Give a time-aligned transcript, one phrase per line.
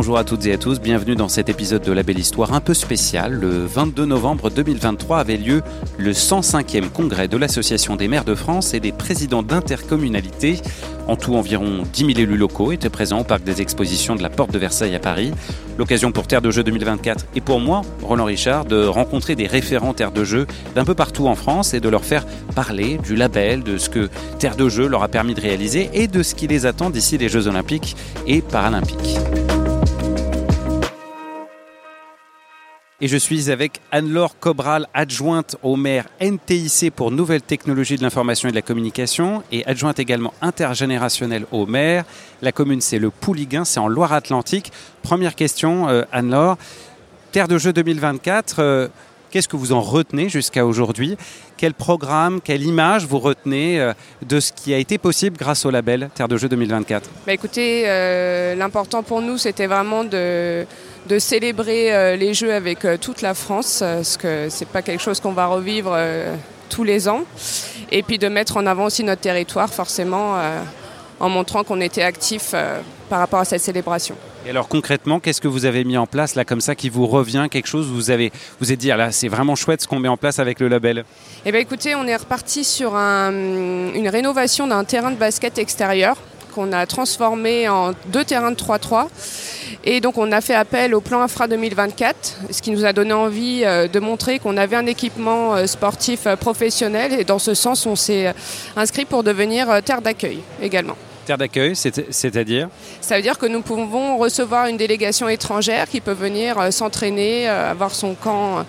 [0.00, 2.62] bonjour à toutes et à tous, bienvenue dans cet épisode de La Belle Histoire un
[2.62, 3.34] peu spécial.
[3.34, 5.60] Le 22 novembre 2023 avait lieu
[5.98, 10.62] le 105e congrès de l'Association des maires de France et des présidents d'intercommunalités.
[11.06, 14.30] En tout, environ 10 000 élus locaux étaient présents au parc des expositions de la
[14.30, 15.32] Porte de Versailles à Paris.
[15.76, 19.92] L'occasion pour Terre de Jeux 2024 et pour moi, Roland Richard, de rencontrer des référents
[19.92, 23.62] Terre de Jeux d'un peu partout en France et de leur faire parler du label,
[23.62, 24.08] de ce que
[24.38, 27.18] Terre de Jeux leur a permis de réaliser et de ce qui les attend d'ici
[27.18, 29.18] les Jeux Olympiques et Paralympiques.
[33.02, 38.50] Et je suis avec Anne-Laure Cobral, adjointe au maire NTIC pour Nouvelles Technologies de l'Information
[38.50, 42.04] et de la Communication et adjointe également intergénérationnelle au maire.
[42.42, 44.70] La commune, c'est le Pouliguin, c'est en Loire-Atlantique.
[45.02, 46.58] Première question, euh, Anne-Laure.
[47.32, 48.88] Terre de jeu 2024, euh,
[49.30, 51.16] qu'est-ce que vous en retenez jusqu'à aujourd'hui?
[51.56, 53.94] Quel programme, quelle image vous retenez euh,
[54.28, 57.86] de ce qui a été possible grâce au label Terre de jeu 2024 bah Écoutez,
[58.58, 60.66] l'important pour nous, c'était vraiment de
[61.06, 64.82] de célébrer euh, les Jeux avec euh, toute la France, euh, parce que c'est pas
[64.82, 65.96] quelque chose qu'on va revivre
[66.68, 67.24] tous les ans.
[67.90, 70.36] Et puis de mettre en avant aussi notre territoire, forcément,
[71.18, 72.54] en montrant qu'on était actif
[73.08, 74.14] par rapport à cette célébration.
[74.46, 77.06] Et alors concrètement, qu'est-ce que vous avez mis en place là comme ça qui vous
[77.06, 79.98] revient quelque chose vous avez vous êtes dit ah, là c'est vraiment chouette ce qu'on
[79.98, 81.04] met en place avec le label?
[81.44, 86.16] Eh bien écoutez, on est reparti sur une rénovation d'un terrain de basket extérieur
[86.50, 89.08] qu'on a transformé en deux terrains de 3-3.
[89.84, 93.14] Et donc on a fait appel au plan Infra 2024, ce qui nous a donné
[93.14, 97.14] envie euh, de montrer qu'on avait un équipement euh, sportif euh, professionnel.
[97.18, 98.34] Et dans ce sens, on s'est
[98.76, 100.96] inscrit pour devenir terre d'accueil également.
[101.24, 102.68] Terre d'accueil, c'est-à-dire?
[103.00, 107.94] Ça veut dire que nous pouvons recevoir une délégation étrangère qui peut venir s'entraîner, avoir
[107.94, 108.64] son camp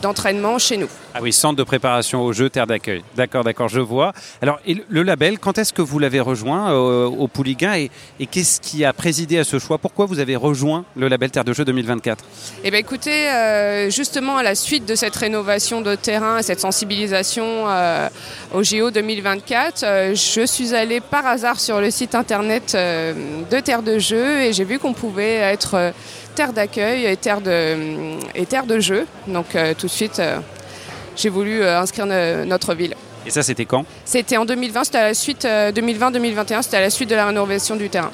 [0.00, 0.88] d'entraînement chez nous.
[1.12, 3.02] Ah oui, centre de préparation au jeu, terre d'accueil.
[3.16, 4.12] D'accord, d'accord, je vois.
[4.42, 8.84] Alors, le label, quand est-ce que vous l'avez rejoint euh, au Pouliguen et, qu'est-ce qui
[8.84, 9.78] a présidé à ce choix?
[9.78, 12.24] Pourquoi vous avez rejoint le label Terre de Jeu 2024
[12.62, 17.44] Eh bien, écoutez, euh, justement, à la suite de cette rénovation de terrain, cette sensibilisation
[17.66, 18.08] euh,
[18.54, 23.98] au JO 2024, je suis allée par hasard sur le site internet de Terre de
[23.98, 25.92] Jeu et j'ai vu qu'on pouvait être
[26.34, 29.06] terre d'accueil et terre de, et terre de jeu.
[29.26, 30.20] Donc, tout de suite
[31.20, 32.94] j'ai voulu euh, inscrire notre ville.
[33.26, 33.84] Et ça, c'était quand?
[34.04, 37.26] C'était en 2020, c'était à la suite 2020-2021, euh, c'était à la suite de la
[37.26, 38.10] rénovation du terrain.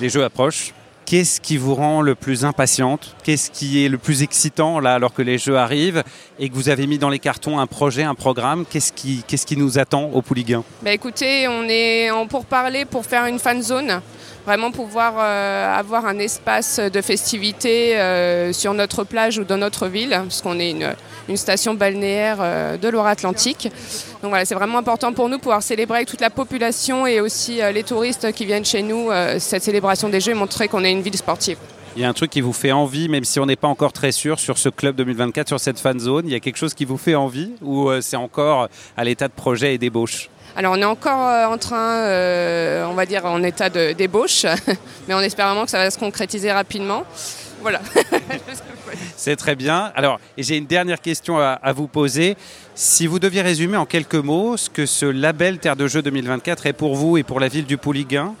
[0.00, 0.74] Les jeux approchent.
[1.06, 3.16] Qu'est-ce qui vous rend le plus impatiente?
[3.24, 6.04] Qu'est-ce qui est le plus excitant là alors que les jeux arrivent
[6.38, 8.64] et que vous avez mis dans les cartons un projet, un programme?
[8.64, 13.04] Qu'est-ce qui, qu'est-ce qui nous attend au Pouliguen bah Écoutez, on est en pourparler pour
[13.04, 14.00] faire une fan zone
[14.44, 17.96] vraiment pouvoir euh, avoir un espace de festivité
[18.52, 22.88] sur notre plage ou dans notre ville, parce qu'on est une, station balnéaire euh, de
[22.88, 23.68] Loire-Atlantique.
[24.22, 27.62] Donc voilà, c'est vraiment important pour nous pouvoir célébrer avec toute la population et aussi
[27.62, 30.84] euh, les touristes qui viennent chez nous euh, cette célébration des Jeux et montrer qu'on
[30.84, 31.58] est une ville sportive.
[31.96, 33.92] Il y a un truc qui vous fait envie, même si on n'est pas encore
[33.92, 36.26] très sûr sur ce club 2024, sur cette fan zone.
[36.26, 39.32] Il y a quelque chose qui vous fait envie ou c'est encore à l'état de
[39.32, 40.30] projet et d'ébauche?
[40.56, 42.04] Alors on est encore en train,
[42.88, 44.46] on va dire en état d'ébauche,
[45.08, 47.04] mais on espère vraiment que ça va se concrétiser rapidement.
[47.60, 47.80] Voilà.
[49.16, 49.92] C'est très bien.
[49.94, 52.36] Alors, j'ai une dernière question à, vous poser.
[52.74, 56.66] Si vous deviez résumer en quelques mots ce que ce label Terre de Jeux 2024
[56.66, 58.34] est pour vous et pour la ville du Pouliguen,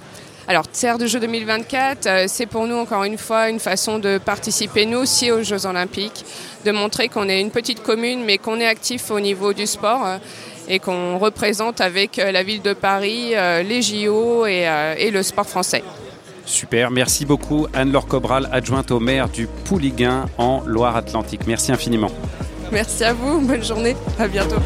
[0.48, 4.18] alors, Terre de Jeux 2024, euh, c'est pour nous encore une fois une façon de
[4.18, 6.24] participer nous aussi aux Jeux Olympiques,
[6.64, 10.04] de montrer qu'on est une petite commune mais qu'on est actif au niveau du sport
[10.04, 10.18] euh,
[10.70, 15.82] et qu'on représente avec euh, la ville de Paris les JO et le sport français.
[16.46, 21.42] Super, merci beaucoup Anne-Laure Cobral, adjointe au maire du Pouliguen en Loire-Atlantique.
[21.46, 22.10] Merci infiniment.
[22.72, 24.60] Merci à vous, bonne journée, à bientôt.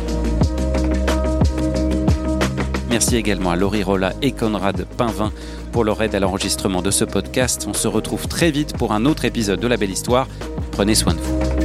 [2.94, 5.32] Merci également à Laurie Rolla et Conrad Pinvin
[5.72, 7.66] pour leur aide à l'enregistrement de ce podcast.
[7.68, 10.28] On se retrouve très vite pour un autre épisode de La Belle Histoire.
[10.70, 11.63] Prenez soin de vous.